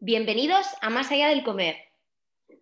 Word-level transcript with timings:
Bienvenidos 0.00 0.64
a 0.80 0.90
Más 0.90 1.10
allá 1.10 1.28
del 1.28 1.42
comer. 1.42 1.74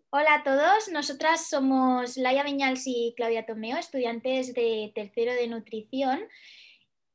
Hola 0.08 0.36
a 0.36 0.42
todos, 0.42 0.88
nosotras 0.88 1.50
somos 1.50 2.16
Laia 2.16 2.42
Viñals 2.42 2.84
y 2.86 3.12
Claudia 3.14 3.44
Tomeo, 3.44 3.76
estudiantes 3.76 4.54
de 4.54 4.90
tercero 4.94 5.34
de 5.34 5.46
nutrición. 5.46 6.26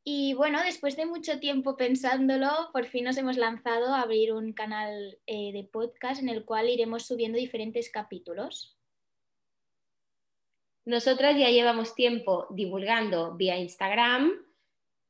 Y 0.03 0.35
bueno, 0.35 0.61
después 0.61 0.95
de 0.95 1.07
mucho 1.07 1.39
tiempo 1.39 1.75
pensándolo, 1.75 2.69
por 2.71 2.85
fin 2.85 3.05
nos 3.05 3.17
hemos 3.17 3.35
lanzado 3.35 3.95
a 3.95 4.01
abrir 4.01 4.31
un 4.31 4.53
canal 4.53 5.17
eh, 5.25 5.51
de 5.53 5.63
podcast 5.63 6.21
en 6.21 6.29
el 6.29 6.45
cual 6.45 6.69
iremos 6.69 7.07
subiendo 7.07 7.39
diferentes 7.39 7.89
capítulos. 7.89 8.77
Nosotras 10.85 11.35
ya 11.35 11.49
llevamos 11.49 11.95
tiempo 11.95 12.45
divulgando 12.51 13.33
vía 13.33 13.57
Instagram 13.57 14.33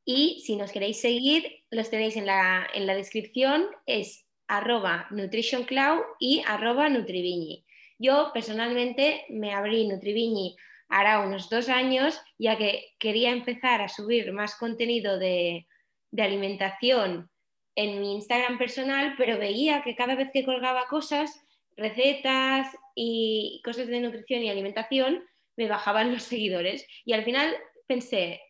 y 0.05 0.41
si 0.45 0.55
nos 0.55 0.71
queréis 0.71 1.01
seguir, 1.01 1.65
los 1.69 1.89
tenéis 1.89 2.15
en 2.15 2.27
la, 2.27 2.65
en 2.73 2.87
la 2.87 2.95
descripción, 2.95 3.67
es 3.85 4.25
arroba 4.51 5.07
nutritioncloud 5.11 6.01
y 6.19 6.43
arroba 6.45 6.89
nutriviñi. 6.89 7.65
Yo 7.97 8.31
personalmente 8.33 9.25
me 9.29 9.53
abrí 9.53 9.87
Nutriviñi 9.87 10.55
hará 10.89 11.21
unos 11.21 11.49
dos 11.49 11.69
años, 11.69 12.21
ya 12.37 12.57
que 12.57 12.93
quería 12.99 13.31
empezar 13.31 13.81
a 13.81 13.87
subir 13.87 14.33
más 14.33 14.55
contenido 14.55 15.17
de, 15.17 15.67
de 16.11 16.21
alimentación 16.21 17.29
en 17.75 18.01
mi 18.01 18.13
Instagram 18.15 18.57
personal, 18.57 19.15
pero 19.17 19.39
veía 19.39 19.83
que 19.83 19.95
cada 19.95 20.15
vez 20.15 20.29
que 20.33 20.43
colgaba 20.43 20.87
cosas, 20.87 21.31
recetas 21.77 22.75
y 22.93 23.61
cosas 23.63 23.87
de 23.87 24.01
nutrición 24.01 24.43
y 24.43 24.49
alimentación, 24.49 25.23
me 25.55 25.69
bajaban 25.69 26.11
los 26.11 26.23
seguidores. 26.23 26.85
Y 27.05 27.13
al 27.13 27.23
final 27.23 27.55
pensé, 27.87 28.41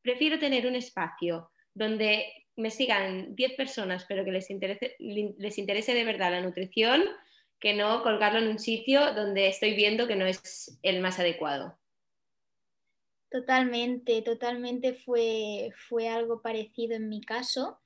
prefiero 0.00 0.38
tener 0.38 0.66
un 0.66 0.76
espacio 0.76 1.50
donde 1.74 2.41
me 2.56 2.70
sigan 2.70 3.34
10 3.34 3.54
personas, 3.54 4.04
pero 4.08 4.24
que 4.24 4.32
les 4.32 4.50
interese, 4.50 4.96
les 4.98 5.58
interese 5.58 5.94
de 5.94 6.04
verdad 6.04 6.30
la 6.30 6.40
nutrición, 6.40 7.02
que 7.58 7.74
no 7.74 8.02
colgarlo 8.02 8.40
en 8.40 8.48
un 8.48 8.58
sitio 8.58 9.14
donde 9.14 9.46
estoy 9.48 9.74
viendo 9.74 10.08
que 10.08 10.16
no 10.16 10.26
es 10.26 10.78
el 10.82 11.00
más 11.00 11.18
adecuado. 11.18 11.78
Totalmente, 13.30 14.20
totalmente 14.20 14.92
fue, 14.92 15.70
fue 15.88 16.08
algo 16.08 16.42
parecido 16.42 16.96
en 16.96 17.08
mi 17.08 17.22
caso. 17.22 17.80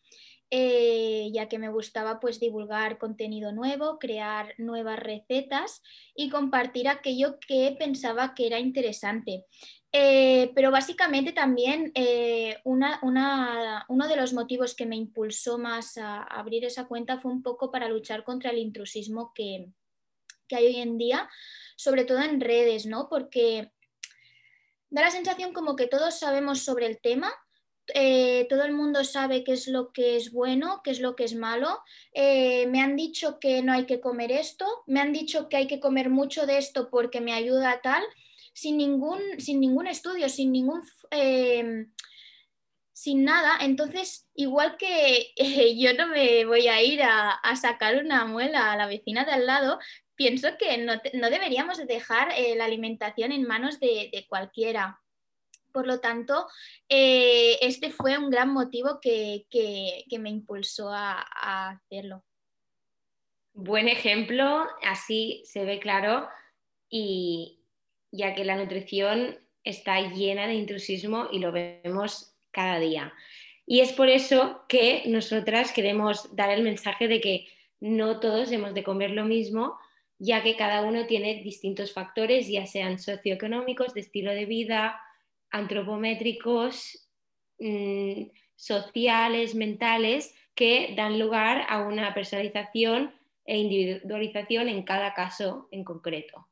Eh, 0.50 1.28
ya 1.33 1.48
que 1.48 1.58
me 1.58 1.70
gustaba 1.70 2.20
pues 2.20 2.39
divulgar 2.39 2.98
contenido 2.98 3.50
nuevo, 3.50 3.98
crear 3.98 4.55
nuevas 4.58 4.97
recetas 5.00 5.83
y 6.14 6.30
compartir 6.30 6.88
aquello 6.88 7.38
que 7.41 7.75
pensaba 7.77 8.33
que 8.33 8.47
era 8.47 8.61
interesante. 8.61 9.44
Eh, 9.91 10.53
pero 10.55 10.70
básicamente 10.70 11.33
también 11.33 11.91
eh, 11.94 12.58
uno 12.64 14.08
de 14.08 14.16
los 14.16 14.34
motivos 14.34 14.77
que 14.77 14.86
me 14.86 14.94
impulsó 14.94 15.58
más 15.58 15.98
a 15.98 16.22
abrir 16.22 16.64
esa 16.64 16.86
cuenta 16.86 17.19
fue 17.19 17.33
un 17.33 17.42
poco 17.42 17.72
para 17.72 17.88
luchar 17.88 18.22
contra 18.22 18.50
el 18.50 18.58
intrusismo 18.58 19.33
que, 19.34 19.72
que 20.47 20.56
hay 20.56 20.66
hoy 20.66 20.77
en 20.77 20.97
día, 20.97 21.28
sobre 21.77 22.05
todo 22.05 22.20
en 22.20 22.41
redes, 22.41 22.86
¿no? 22.86 23.08
Porque 23.08 23.72
da 24.91 25.03
la 25.03 25.10
sensación 25.10 25.53
como 25.53 25.75
que 25.75 25.88
todos 25.88 26.19
sabemos 26.19 26.60
sobre 26.62 26.86
el 26.86 27.00
tema, 27.00 27.33
eh, 27.95 28.47
todo 28.48 28.65
el 28.65 28.73
mundo 28.73 29.05
sabe 29.05 29.45
qué 29.45 29.53
es 29.53 29.69
lo 29.69 29.92
que 29.92 30.17
es 30.17 30.33
bueno, 30.33 30.81
qué 30.83 30.91
es 30.91 31.01
lo 31.01 31.17
que 31.17 31.25
es 31.25 31.34
malo. 31.34 31.81
me 32.15 32.81
han 32.81 32.97
dicho 32.97 33.39
que 33.39 33.62
no 33.62 33.73
hay 33.73 33.87
que 33.87 34.01
comer 34.01 34.33
esto, 34.33 34.67
me 34.87 35.01
han 35.01 35.12
dicho 35.12 35.48
que 35.48 35.56
hay 35.56 35.67
que 35.67 35.81
comer 35.81 36.11
mucho 36.11 36.47
de 36.47 36.59
esto 36.59 36.89
porque 36.91 37.20
me 37.20 37.33
ayuda 37.33 37.70
a 37.70 37.81
tal 37.81 38.05
sin 38.53 38.78
ningún, 38.78 39.20
sin 39.39 39.61
ningún 39.61 39.87
estudio, 39.87 40.28
sin 40.28 40.53
ningún... 40.53 40.83
Em, 41.11 41.93
sin 42.97 43.25
nada, 43.25 43.59
entonces 43.61 44.27
igual 44.34 44.78
que 44.78 45.34
yo 45.78 45.93
no 45.93 46.06
me 46.06 46.47
voy 46.47 46.67
a 46.67 46.83
ir 46.83 47.03
a, 47.03 47.39
sacar 47.55 48.03
una 48.03 48.25
muela 48.25 48.73
a 48.73 48.77
la 48.77 48.87
vecina 48.87 49.27
de 49.27 49.33
al 49.33 49.47
lado, 49.47 49.78
pienso 50.15 50.56
que 50.59 50.78
no, 50.78 50.95
deberíamos 51.31 51.77
dejar 51.87 52.33
eh, 52.34 52.55
la 52.56 52.65
alimentación 52.65 53.33
en 53.33 53.47
manos 53.47 53.78
de, 53.81 54.25
cualquiera. 54.31 54.99
Por 55.76 55.87
lo 55.87 56.00
tanto, 56.00 56.47
eh, 56.88 57.59
este 57.60 57.91
fue 57.91 58.16
un 58.16 58.31
gran 58.31 58.48
motivo 58.48 58.98
que, 58.98 59.44
me 60.19 60.31
impulsó 60.31 60.91
a, 60.91 61.22
a, 61.31 61.69
hacerlo. 61.69 62.25
Buen 63.53 63.86
ejemplo, 63.86 64.66
así 64.82 65.42
se 65.44 65.66
ve 65.66 65.78
claro 65.78 66.31
y, 66.88 67.60
ya 68.10 68.34
que 68.34 68.47
la 68.47 68.56
nutrición 68.56 69.38
está 69.65 70.00
llena 70.00 70.47
de 70.47 70.54
intrusismo 70.54 71.28
y 71.31 71.41
lo 71.41 71.53
vemos 71.53 72.34
cada 72.53 72.78
día. 72.78 73.12
Y 73.66 73.81
es 73.81 73.92
por 73.92 74.09
eso 74.09 74.65
que 74.70 75.03
nosotras 75.04 75.72
queremos 75.72 76.34
dar 76.34 76.48
el 76.48 76.62
mensaje 76.62 77.06
de 77.06 77.20
que 77.20 77.48
no 77.81 78.19
todos 78.19 78.50
hemos 78.50 78.72
de 78.72 78.82
comer 78.82 79.10
lo 79.10 79.26
mismo, 79.26 79.78
ya 80.19 80.42
que 80.42 80.56
cada 80.56 80.81
uno 80.81 81.04
tiene 81.04 81.42
distintos 81.42 81.92
factores, 81.92 82.48
ya 82.48 82.65
sean 82.65 82.98
socioeconómicos, 82.98 83.92
de 83.92 84.00
estilo 84.00 84.32
de 84.32 84.47
vida, 84.47 85.03
antropométricos, 85.51 87.09
mm, 87.59 88.31
sociales, 88.55 89.55
mentales, 89.55 90.34
que 90.55 90.95
dan 90.97 91.19
lugar 91.19 91.67
a 91.69 91.83
una 91.83 92.15
personalización 92.15 93.15
e 93.45 93.59
individualización 93.59 94.69
en 94.69 94.83
cada 94.83 95.15
caso 95.15 95.69
en 95.71 95.84
concreto 95.84 96.49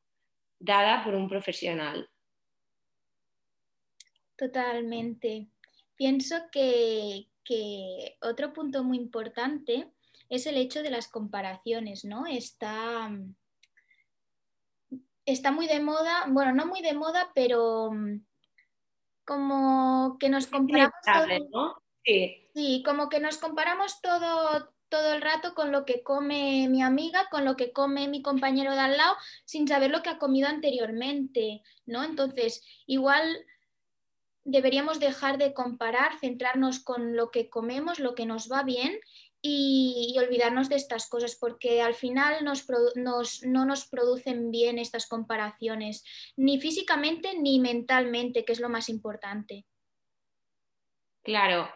dada 0.64 1.04
por 1.04 1.14
un 1.14 1.28
profesional. 1.28 2.08
Totalmente. 4.36 5.48
Pienso 5.94 6.36
que, 6.50 7.28
otro 8.22 8.52
punto 8.52 8.82
muy 8.82 8.96
importante 8.96 9.92
es 10.30 10.46
el 10.46 10.56
hecho 10.56 10.82
de 10.82 10.90
las 10.90 11.08
comparaciones, 11.08 12.04
¿no? 12.04 12.26
Está, 12.26 13.10
está 15.26 15.52
muy 15.52 15.66
de 15.66 15.80
moda, 15.80 16.24
bueno, 16.28 16.52
no 16.52 16.66
muy 16.66 16.80
de 16.80 16.94
moda, 16.94 17.30
pero 17.34 17.90
como 19.24 20.16
que 20.18 20.28
nos 20.28 20.46
comparamos 20.46 20.92
todo, 21.04 21.82
sí, 22.54 22.82
como 22.84 23.08
que 23.08 23.20
nos 23.20 23.38
comparamos 23.38 24.00
todo, 24.00 24.70
todo 24.88 25.14
el 25.14 25.22
rato 25.22 25.54
con 25.54 25.72
lo 25.72 25.84
que 25.84 26.02
come 26.02 26.68
mi 26.68 26.82
amiga, 26.82 27.28
con 27.30 27.44
lo 27.44 27.56
que 27.56 27.72
come 27.72 28.08
mi 28.08 28.22
compañero 28.22 28.72
de 28.72 28.80
al 28.80 28.96
lado, 28.96 29.16
sin 29.44 29.66
saber 29.66 29.90
lo 29.90 30.02
que 30.02 30.10
ha 30.10 30.18
comido 30.18 30.48
anteriormente, 30.48 31.62
¿no? 31.86 32.04
Entonces, 32.04 32.62
igual 32.86 33.44
deberíamos 34.44 35.00
dejar 35.00 35.38
de 35.38 35.54
comparar, 35.54 36.18
centrarnos 36.18 36.80
con 36.80 37.16
lo 37.16 37.30
que 37.30 37.48
comemos, 37.48 37.98
lo 37.98 38.14
que 38.14 38.26
nos 38.26 38.50
va 38.52 38.62
bien 38.62 39.00
y, 39.46 40.16
olvidarnos 40.18 40.70
de 40.70 40.76
estas 40.76 41.06
cosas, 41.06 41.36
porque 41.38 41.82
al 41.82 41.94
final 41.94 42.42
nos, 42.44 42.66
no 43.44 43.64
nos 43.66 43.86
producen 43.86 44.50
bien 44.50 44.78
estas 44.78 45.06
comparaciones, 45.06 46.02
ni 46.36 46.58
físicamente 46.58 47.38
ni 47.38 47.60
mentalmente, 47.60 48.46
que 48.46 48.52
es 48.52 48.60
lo 48.60 48.70
más 48.70 48.88
importante. 48.88 49.66
Claro, 51.22 51.68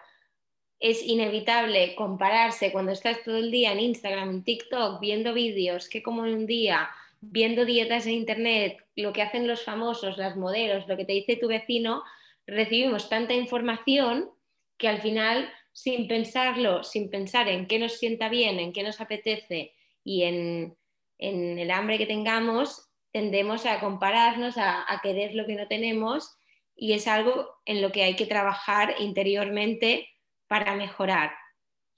es 0.81 1.03
inevitable 1.03 1.95
compararse 1.95 2.73
cuando 2.73 2.93
estás 2.93 3.23
todo 3.23 3.37
el 3.37 3.51
día 3.51 3.73
en 3.73 3.81
Instagram, 3.81 4.31
en 4.31 4.45
TikTok, 4.45 4.99
viendo 4.99 5.35
vídeos, 5.35 5.91
que 5.91 6.03
como 6.03 6.25
en 6.25 6.35
un 6.35 6.47
día, 6.47 6.89
viendo 7.21 7.67
dietas 7.67 8.07
en 8.07 8.15
Internet, 8.15 8.79
lo 8.97 9.13
que 9.13 9.21
hacen 9.21 9.47
los 9.47 9.63
famosos, 9.63 10.17
las 10.17 10.37
modelos, 10.37 10.89
lo 10.89 10.97
que 10.97 11.05
te 11.05 11.13
dice 11.13 11.37
tu 11.37 11.49
vecino, 11.49 12.03
recibimos 12.47 13.11
tanta 13.11 13.35
información 13.35 14.31
que 14.79 14.89
al 14.89 15.03
final, 15.03 15.53
sin 15.83 16.09
pensarlo, 16.09 16.83
sin 16.83 17.11
pensar 17.11 17.49
en 17.49 17.67
qué 17.67 17.79
nos 17.79 17.99
sienta 17.99 18.29
bien, 18.29 18.59
en 18.59 18.73
qué 18.73 18.83
nos 18.83 19.01
apetece 19.01 19.75
y 20.03 20.25
en, 20.25 20.77
el 21.19 21.71
hambre 21.71 21.99
que 21.99 22.07
tengamos, 22.07 22.89
tendemos 23.13 23.67
a 23.67 23.81
compararnos, 23.81 24.57
a 24.57 25.01
querer 25.03 25.35
lo 25.35 25.47
que 25.47 25.57
no 25.57 25.67
tenemos 25.67 26.39
y 26.77 26.93
es 26.93 27.09
algo 27.09 27.49
en 27.65 27.83
lo 27.83 27.91
que 27.91 28.05
hay 28.05 28.15
que 28.15 28.27
trabajar 28.27 28.95
interiormente 29.01 30.09
para 30.47 30.77
mejorar. 30.77 31.33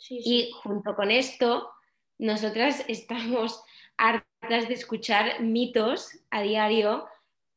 Y 0.09 0.51
junto 0.63 0.95
con 0.95 1.11
esto, 1.11 1.71
nosotras 2.19 2.85
estamos 2.89 3.63
hartas 3.97 4.69
de 4.69 4.75
escuchar 4.75 5.41
mitos 5.43 6.11
a 6.31 6.43
diario 6.43 7.07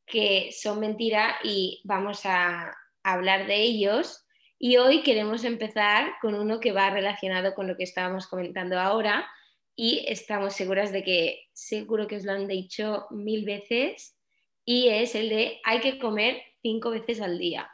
que 0.06 0.50
son 0.52 0.80
mentira 0.80 1.36
y 1.42 1.80
vamos 1.84 2.26
a 2.26 2.76
hablar 3.02 3.46
de 3.46 3.56
ellos. 3.56 4.23
Y 4.64 4.78
hoy 4.78 5.02
queremos 5.02 5.44
empezar 5.44 6.14
con 6.22 6.34
uno 6.34 6.58
que 6.58 6.72
va 6.72 6.88
relacionado 6.88 7.52
con 7.52 7.68
lo 7.68 7.76
que 7.76 7.82
estábamos 7.82 8.26
comentando 8.26 8.80
ahora 8.80 9.28
y 9.76 10.06
estamos 10.08 10.54
seguras 10.54 10.90
de 10.90 11.04
que 11.04 11.50
seguro 11.52 12.06
que 12.06 12.16
os 12.16 12.24
lo 12.24 12.32
han 12.32 12.48
dicho 12.48 13.04
mil 13.10 13.44
veces 13.44 14.16
y 14.64 14.88
es 14.88 15.14
el 15.16 15.28
de 15.28 15.60
hay 15.64 15.80
que 15.80 15.98
comer 15.98 16.40
cinco 16.62 16.88
veces 16.88 17.20
al 17.20 17.38
día 17.38 17.70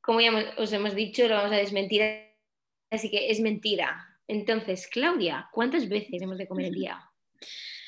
como 0.00 0.20
ya 0.20 0.32
os 0.56 0.72
hemos 0.72 0.96
dicho, 0.96 1.28
lo 1.28 1.36
vamos 1.36 1.52
a 1.52 1.58
desmentir, 1.58 2.02
así 2.90 3.08
que 3.08 3.30
es 3.30 3.38
mentira. 3.38 4.04
Entonces, 4.26 4.88
Claudia, 4.88 5.48
¿cuántas 5.52 5.88
veces 5.88 6.20
hemos 6.22 6.38
de 6.38 6.48
comer 6.48 6.66
el 6.66 6.74
día? 6.74 7.00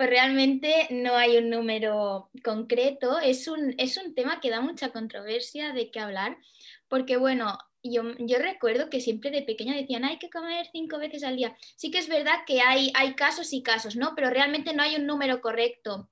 Pues 0.00 0.08
realmente 0.08 0.86
no 0.88 1.14
hay 1.14 1.36
un 1.36 1.50
número 1.50 2.30
concreto, 2.42 3.18
es 3.18 3.46
un, 3.48 3.74
es 3.76 3.98
un 3.98 4.14
tema 4.14 4.40
que 4.40 4.48
da 4.48 4.62
mucha 4.62 4.92
controversia 4.92 5.74
de 5.74 5.90
qué 5.90 6.00
hablar, 6.00 6.38
porque 6.88 7.18
bueno, 7.18 7.58
yo, 7.82 8.04
yo, 8.16 8.38
recuerdo 8.38 8.88
que 8.88 9.02
siempre 9.02 9.30
de 9.30 9.42
pequeña 9.42 9.76
decían 9.76 10.06
hay 10.06 10.18
que 10.18 10.30
comer 10.30 10.66
cinco 10.72 10.96
veces 10.96 11.22
al 11.22 11.36
día. 11.36 11.54
Sí 11.76 11.90
que 11.90 11.98
es 11.98 12.08
verdad 12.08 12.32
que 12.46 12.62
hay, 12.62 12.90
hay 12.94 13.14
casos 13.14 13.52
y 13.52 13.62
casos, 13.62 13.94
¿no? 13.94 14.14
Pero 14.16 14.30
realmente 14.30 14.72
no 14.72 14.82
hay 14.82 14.96
un 14.96 15.04
número 15.04 15.42
correcto. 15.42 16.08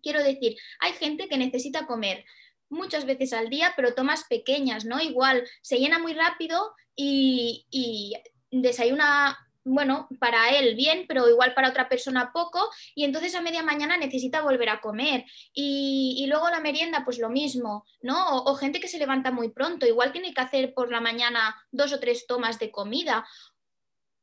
Quiero 0.00 0.22
decir, 0.22 0.56
hay 0.78 0.92
gente 0.92 1.26
que 1.28 1.38
necesita 1.38 1.86
comer 1.86 2.24
muchas 2.68 3.04
veces 3.04 3.32
al 3.32 3.48
día, 3.48 3.72
pero 3.74 3.94
tomas 3.94 4.26
pequeñas, 4.28 4.84
¿no? 4.84 5.00
Igual 5.00 5.42
se 5.60 5.80
llena 5.80 5.98
muy 5.98 6.14
rápido 6.14 6.72
y, 6.94 7.66
y 7.68 8.14
desayuna 8.52 9.36
bueno, 9.68 10.08
para 10.18 10.50
él 10.50 10.74
bien, 10.74 11.04
pero 11.06 11.28
igual 11.28 11.54
para 11.54 11.68
otra 11.68 11.88
persona 11.88 12.32
poco, 12.32 12.70
y 12.94 13.04
entonces 13.04 13.34
a 13.34 13.40
media 13.40 13.62
mañana 13.62 13.96
necesita 13.96 14.42
volver 14.42 14.70
a 14.70 14.80
comer. 14.80 15.24
Y, 15.52 16.26
luego 16.28 16.50
la 16.50 16.60
merienda, 16.60 17.02
pues 17.04 17.18
lo 17.18 17.30
mismo, 17.30 17.84
¿no? 18.00 18.44
O, 18.44 18.54
gente 18.54 18.80
que 18.80 18.88
se 18.88 18.98
levanta 18.98 19.30
muy 19.30 19.50
pronto, 19.50 19.86
igual 19.86 20.12
tiene 20.12 20.34
que 20.34 20.40
hacer 20.40 20.74
por 20.74 20.90
la 20.90 21.00
mañana 21.00 21.56
dos 21.70 21.92
o 21.92 22.00
tres 22.00 22.26
tomas 22.26 22.58
de 22.58 22.70
comida. 22.70 23.26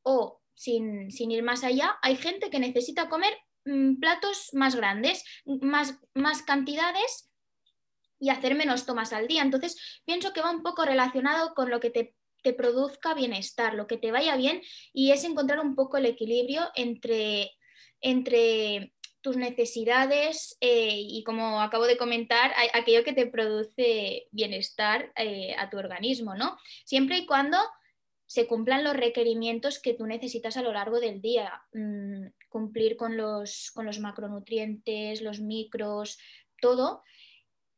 O, 0.03 0.42
sin, 0.53 1.09
ir 1.09 1.44
más 1.44 1.63
allá, 1.63 1.97
hay 2.01 2.15
gente 2.15 2.50
que 2.50 2.59
necesita 2.59 3.09
comer 3.09 3.33
mm, 3.65 4.00
platos 4.00 4.50
más 4.53 4.75
grandes, 4.75 5.24
más, 5.45 6.00
más 6.13 6.42
cantidades 6.44 7.31
y 8.19 8.30
hacer 8.30 8.56
menos 8.56 8.86
tomas 8.86 9.13
al 9.13 9.27
día. 9.27 9.42
Entonces, 9.42 10.01
pienso 10.06 10.33
que 10.33 10.42
va 10.42 10.51
un 10.51 10.63
poco 10.63 10.86
relacionado 10.86 11.53
con 11.53 11.69
lo 11.69 11.80
que 11.80 11.89
te 11.89 12.15
te 12.45 12.53
produzca 12.53 13.15
bienestar, 13.15 13.74
lo 13.74 13.88
que 13.88 13.97
te 13.97 14.12
vaya 14.12 14.38
bien 14.38 14.62
y 14.94 15.12
es 15.12 15.24
encontrar 15.24 15.59
un 15.59 15.74
poco 15.74 15.97
el 15.97 16.06
equilibrio 16.06 16.62
entre, 16.75 17.53
entre 18.01 18.94
tus 19.21 19.36
necesidades 19.36 20.56
eh, 20.62 20.95
y 20.95 21.24
como 21.24 21.59
acabo 21.59 21.88
de 21.88 21.97
comentar, 21.97 22.53
aquello 22.74 23.03
que 23.03 23.13
te 23.13 23.25
produce 23.25 24.27
bienestar 24.30 25.12
eh, 25.15 25.56
a 25.57 25.71
tu 25.71 25.80
organismo, 25.80 26.36
¿no? 26.36 26.56
Siempre 26.86 27.18
y 27.18 27.25
cuando 27.25 27.57
se 28.27 28.45
cumplan 28.45 28.83
los 28.83 28.95
requerimientos 28.95 29.81
que 29.81 29.95
tú 29.95 30.06
necesitas 30.06 30.56
a 30.56 30.62
lo 30.62 30.71
largo 30.71 31.00
del 31.00 31.21
día, 31.21 31.63
mm, 31.74 32.27
cumplir 32.47 32.95
con 32.95 33.18
los, 33.18 33.71
con 33.74 33.88
los 33.88 34.00
macronutrientes, 34.00 35.24
los 35.24 35.39
micros, 35.39 36.19
todo. 36.62 37.01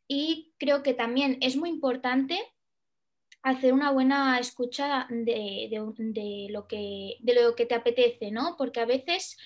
Y 0.09 0.53
creo 0.57 0.83
que 0.83 0.93
también 0.93 1.37
es 1.39 1.55
muy 1.55 1.69
importante 1.69 2.37
hacer 3.47 3.73
una 3.73 3.91
buena 3.91 4.39
escucha 4.39 5.07
de, 5.09 5.69
lo 6.51 6.67
que, 6.67 7.15
de 7.19 7.33
lo 7.33 7.55
que 7.55 7.65
te 7.65 7.75
apetece, 7.75 8.29
¿no? 8.29 8.55
Porque 8.57 8.81
a 8.81 8.85
veces 8.85 9.37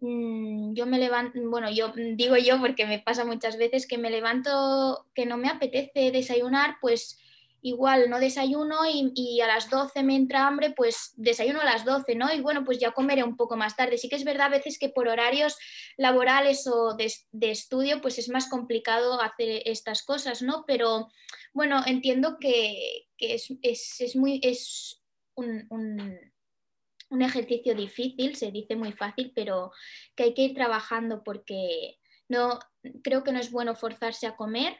mm, 0.00 0.74
yo 0.74 0.86
me 0.86 0.98
levanto, 0.98 1.40
bueno, 1.48 1.70
yo 1.70 1.92
digo 2.14 2.36
yo 2.36 2.60
porque 2.60 2.86
me 2.86 3.00
pasa 3.00 3.24
muchas 3.24 3.56
veces 3.56 3.86
que 3.86 3.98
me 3.98 4.10
levanto 4.10 5.06
que 5.14 5.26
no 5.26 5.36
me 5.36 5.48
apetece 5.48 6.12
desayunar, 6.12 6.76
pues 6.80 7.18
igual 7.64 8.10
no 8.10 8.20
desayuno 8.20 8.80
y, 8.86 9.40
a 9.40 9.46
las 9.46 9.70
12 9.70 10.02
me 10.02 10.14
entra 10.14 10.46
hambre, 10.46 10.74
pues 10.76 11.14
desayuno 11.16 11.62
a 11.62 11.64
las 11.64 11.86
12, 11.86 12.14
¿no? 12.14 12.30
Y 12.32 12.40
bueno, 12.40 12.62
pues 12.62 12.78
ya 12.78 12.90
comeré 12.90 13.24
un 13.24 13.38
poco 13.38 13.56
más 13.56 13.74
tarde. 13.74 13.96
Sí 13.96 14.10
que 14.10 14.16
es 14.16 14.24
verdad 14.24 14.48
a 14.48 14.50
veces 14.50 14.78
que 14.78 14.90
por 14.90 15.08
horarios 15.08 15.56
laborales 15.96 16.66
o 16.66 16.94
de, 16.94 17.10
estudio, 17.40 18.02
pues 18.02 18.18
es 18.18 18.28
más 18.28 18.50
complicado 18.50 19.18
hacer 19.22 19.62
estas 19.64 20.02
cosas, 20.02 20.42
¿no? 20.42 20.64
Pero 20.66 21.08
bueno, 21.54 21.82
entiendo 21.86 22.36
que, 22.38 23.03
es, 23.32 24.16
muy, 24.16 24.40
es 24.42 25.02
un, 25.34 25.66
un 25.70 27.22
ejercicio 27.22 27.74
difícil, 27.74 28.36
se 28.36 28.50
dice 28.50 28.76
muy 28.76 28.92
fácil, 28.92 29.32
pero 29.34 29.72
que 30.14 30.24
hay 30.24 30.34
que 30.34 30.42
ir 30.42 30.54
trabajando 30.54 31.22
porque 31.24 31.98
no, 32.28 32.58
creo 33.02 33.24
que 33.24 33.32
no 33.32 33.38
es 33.38 33.50
bueno 33.50 33.74
forzarse 33.74 34.26
a 34.26 34.36
comer 34.36 34.76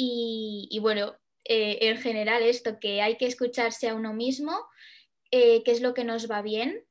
y 0.00 0.78
bueno, 0.80 1.16
eh, 1.48 1.88
en 1.88 1.96
general 1.96 2.42
esto, 2.42 2.78
que 2.78 3.00
hay 3.00 3.16
que 3.16 3.26
escucharse 3.26 3.88
a 3.88 3.94
uno 3.94 4.12
mismo, 4.12 4.52
eh, 5.30 5.62
qué 5.64 5.70
es 5.70 5.80
lo 5.80 5.94
que 5.94 6.04
nos 6.04 6.30
va 6.30 6.42
bien, 6.42 6.84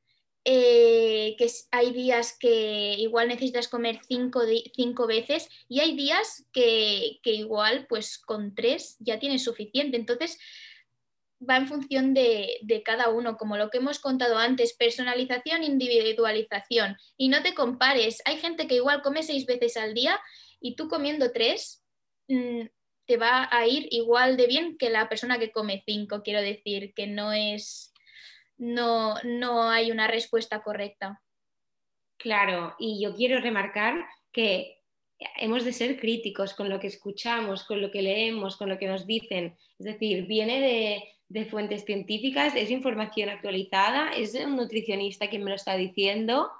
eh, 0.44 1.36
que 1.38 1.46
hay 1.70 1.92
días 1.92 2.36
que 2.38 2.94
igual 2.98 3.28
necesitas 3.28 3.68
comer 3.68 4.00
cinco, 4.08 4.40
cinco 4.74 5.06
veces 5.06 5.48
y 5.68 5.78
hay 5.78 5.94
días 5.94 6.48
que, 6.52 7.20
igual 7.22 7.86
pues 7.88 8.18
con 8.18 8.56
tres 8.56 8.96
ya 8.98 9.20
tienes 9.20 9.44
suficiente. 9.44 9.96
Entonces 9.96 10.40
va 11.40 11.56
en 11.56 11.68
función 11.68 12.14
de, 12.14 12.58
de, 12.62 12.82
cada 12.82 13.10
uno, 13.10 13.36
como 13.36 13.56
lo 13.56 13.70
que 13.70 13.78
hemos 13.78 13.98
contado 13.98 14.38
antes, 14.38 14.74
personalización, 14.74 15.62
individualización. 15.62 16.96
Y 17.16 17.28
no 17.28 17.42
te 17.42 17.54
compares, 17.54 18.22
hay 18.24 18.38
gente 18.38 18.66
que 18.66 18.76
igual 18.76 19.02
come 19.02 19.22
seis 19.22 19.46
veces 19.46 19.76
al 19.76 19.94
día 19.94 20.18
y 20.60 20.74
tú 20.74 20.88
comiendo 20.88 21.30
tres 21.32 21.84
mm, 22.28 22.62
te 23.06 23.16
va 23.16 23.48
a 23.50 23.66
ir 23.66 23.88
igual 23.90 24.36
de 24.36 24.46
bien 24.46 24.76
que 24.76 24.90
la 24.90 25.08
persona 25.08 25.38
que 25.38 25.50
come 25.50 25.82
cinco. 25.86 26.22
Quiero 26.22 26.42
decir 26.42 26.92
que 26.94 27.06
no 27.06 27.32
es, 27.32 27.92
no, 28.58 29.14
no 29.24 29.70
hay 29.70 29.90
una 29.90 30.08
respuesta 30.08 30.62
correcta. 30.62 31.22
Claro, 32.18 32.74
y 32.78 33.00
yo 33.02 33.14
quiero 33.14 33.40
remarcar 33.40 34.04
que 34.30 34.82
hemos 35.36 35.64
de 35.64 35.72
ser 35.72 35.98
críticos 35.98 36.52
con 36.52 36.68
lo 36.68 36.78
que 36.80 36.88
escuchamos, 36.88 37.64
con 37.64 37.80
lo 37.80 37.90
que 37.90 38.02
leemos, 38.02 38.56
con 38.56 38.68
lo 38.68 38.78
que 38.78 38.88
nos 38.88 39.06
dicen. 39.06 39.56
Es 39.78 39.86
decir, 39.86 40.26
viene 40.26 40.60
de, 40.60 41.17
de 41.28 41.44
fuentes 41.44 41.84
científicas, 41.84 42.54
es 42.56 42.70
información 42.70 43.28
actualizada, 43.28 44.10
es 44.10 44.34
un 44.34 44.56
nutricionista 44.56 45.28
quien 45.28 45.44
me 45.44 45.50
lo 45.50 45.56
está 45.56 45.76
diciendo, 45.76 46.50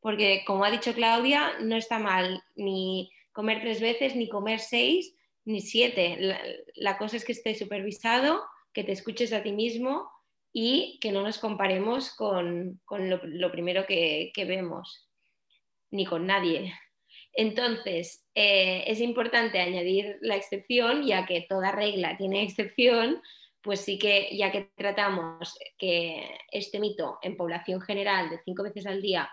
porque 0.00 0.42
como 0.46 0.64
ha 0.64 0.70
dicho 0.70 0.92
Claudia, 0.92 1.52
no 1.60 1.76
está 1.76 1.98
mal 1.98 2.42
ni 2.56 3.10
comer 3.32 3.60
tres 3.60 3.80
veces 3.80 4.16
ni 4.16 4.28
comer 4.28 4.58
seis, 4.58 5.14
ni 5.44 5.60
siete. 5.60 6.36
La, 6.74 6.98
cosa 6.98 7.16
es 7.16 7.24
que 7.24 7.32
esté 7.32 7.54
supervisado, 7.54 8.44
que 8.72 8.84
te 8.84 8.92
escuches 8.92 9.32
a 9.32 9.42
ti 9.42 9.52
mismo 9.52 10.10
y 10.52 10.98
que 11.00 11.12
no 11.12 11.22
nos 11.22 11.38
comparemos 11.38 12.10
con, 12.14 12.80
lo, 12.90 13.52
primero 13.52 13.86
que, 13.86 14.32
vemos, 14.36 15.08
ni 15.90 16.04
con 16.04 16.26
nadie. 16.26 16.74
Entonces, 17.32 18.26
eh, 18.34 18.84
es 18.88 19.00
importante 19.00 19.60
añadir 19.60 20.18
la 20.20 20.34
excepción, 20.34 21.06
ya 21.06 21.24
que 21.24 21.46
toda 21.48 21.70
regla 21.70 22.16
tiene 22.16 22.42
excepción, 22.42 23.22
pues 23.62 23.80
sí 23.80 23.98
que 23.98 24.36
ya 24.36 24.50
que 24.52 24.70
tratamos 24.76 25.58
que 25.76 26.38
este 26.50 26.78
mito 26.80 27.18
en 27.22 27.36
población 27.36 27.80
general 27.80 28.30
de 28.30 28.40
cinco 28.44 28.62
veces 28.62 28.86
al 28.86 29.02
día, 29.02 29.30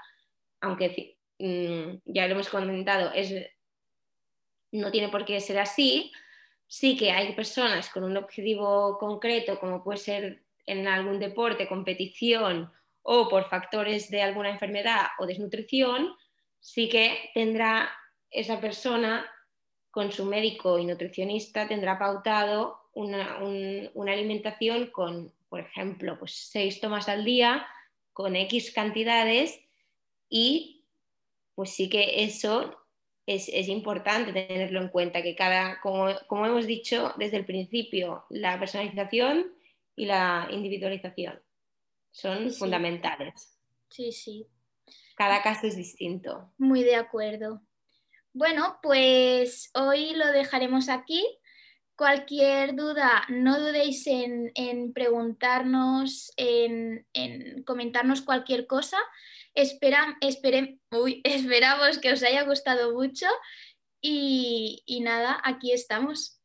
aunque 0.62 1.18
mm, 1.40 2.02
ya 2.06 2.28
lo 2.28 2.34
hemos 2.34 2.50
comentado, 2.50 3.12
es 3.14 3.34
no 4.72 4.92
tiene 4.92 5.10
por 5.10 5.26
qué 5.26 5.40
ser 5.40 5.60
así. 5.60 6.12
Sí 6.68 6.98
que 6.98 7.12
hay 7.12 7.34
personas 7.34 7.90
con 7.90 8.04
un 8.04 8.18
objetivo 8.18 8.98
concreto, 8.98 9.60
como 9.60 9.84
puede 9.84 10.00
ser 10.00 10.44
en 10.66 10.88
algún 10.88 11.20
deporte, 11.20 11.68
competición 11.68 12.72
o 13.04 13.30
por 13.30 13.48
factores 13.48 14.10
de 14.10 14.24
alguna 14.24 14.50
enfermedad 14.50 15.08
o 15.20 15.28
desnutrición, 15.28 16.16
sí 16.60 16.90
que 16.90 17.30
tendrá 17.36 17.92
esa 18.32 18.60
persona 18.60 19.30
con 19.92 20.12
su 20.12 20.26
médico 20.26 20.80
y 20.80 20.86
nutricionista, 20.86 21.68
tendrá 21.68 22.00
pautado 22.00 22.85
una, 22.96 23.38
alimentación 24.12 24.88
con, 24.88 25.32
por 25.50 25.60
ejemplo, 25.60 26.18
pues 26.18 26.34
seis 26.34 26.80
tomas 26.80 27.08
al 27.08 27.24
día, 27.24 27.68
con 28.14 28.36
X 28.36 28.72
cantidades 28.72 29.60
y 30.30 30.86
pues 31.54 31.70
sí 31.72 31.90
que 31.90 32.24
eso 32.24 32.76
es, 33.28 33.50
importante 33.68 34.34
tenerlo 34.34 34.82
en 34.82 34.90
cuenta, 34.90 35.22
que 35.22 35.36
cada, 35.36 35.80
como, 35.82 36.10
hemos 36.46 36.66
dicho 36.66 37.14
desde 37.18 37.38
el 37.38 37.46
principio, 37.46 38.26
la 38.30 38.60
personalización 38.60 39.54
y 39.96 40.06
la 40.06 40.48
individualización 40.52 41.42
son 42.12 42.52
fundamentales. 42.52 43.58
Sí, 43.90 44.12
sí. 44.12 44.48
Cada 45.16 45.42
caso 45.42 45.68
es 45.68 45.76
distinto. 45.76 46.52
Muy 46.58 46.84
de 46.84 46.96
acuerdo. 46.96 47.62
Bueno, 48.34 48.80
pues 48.84 49.72
hoy 49.74 50.14
lo 50.14 50.28
dejaremos 50.28 50.90
aquí. 50.90 51.26
Cualquier 51.96 52.76
duda, 52.76 53.24
no 53.30 53.60
dudéis 53.60 54.06
en, 54.08 54.94
preguntarnos, 54.94 56.34
en, 56.36 57.06
en 57.14 57.64
comentarnos 57.64 58.22
cualquier 58.22 58.68
cosa 58.68 58.98
Espera, 59.56 60.18
esperamos 61.24 62.00
que 62.00 62.12
os 62.12 62.24
haya 62.24 62.44
gustado 62.44 62.94
mucho 62.94 63.26
y, 64.02 64.84
y 64.86 65.00
nada, 65.00 65.42
aquí 65.44 65.72
estamos. 65.72 66.40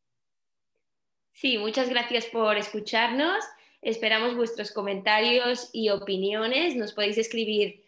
Sí, 1.32 1.58
muchas 1.58 1.88
gracias 1.88 2.26
por 2.26 2.56
escucharnos. 2.56 3.44
Esperamos 3.82 4.36
vuestros 4.36 4.72
comentarios 4.72 5.70
y 5.72 5.88
opiniones. 5.88 6.76
Nos 6.76 6.92
podéis 6.92 7.18
escribir 7.18 7.82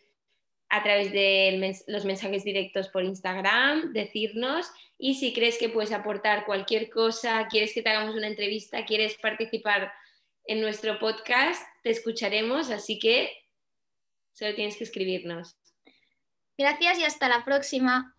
a 0.73 0.83
través 0.83 1.13
de 1.13 1.77
los 1.87 2.05
mensajes 2.05 2.43
directos 2.43 2.89
por 2.89 3.05
Instagram, 3.05 3.93
decirnos 3.93 4.67
y 4.99 5.15
si 5.15 5.33
crees 5.33 5.57
que 5.59 5.69
puedes 5.69 5.93
aportar 5.93 6.45
cualquier 6.45 6.91
cosa, 6.91 7.47
quieres 7.49 7.73
que 7.73 7.83
te 7.83 7.91
hagamos 7.91 8.17
una 8.17 8.27
entrevista, 8.27 8.85
quieres 8.85 9.17
participar 9.19 9.93
en 10.47 10.61
nuestro 10.61 10.99
podcast, 10.99 11.63
te 11.85 11.91
escucharemos, 11.91 12.71
así 12.71 12.99
que 12.99 13.31
Solo 14.33 14.55
tienes 14.55 14.77
que 14.77 14.85
escribirnos. 14.85 15.57
Gracias 16.57 16.99
y 16.99 17.05
hasta 17.05 17.29
la 17.29 17.45
próxima. 17.45 18.17